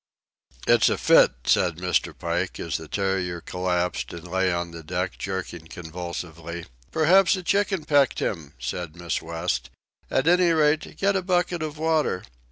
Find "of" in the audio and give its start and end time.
11.61-11.77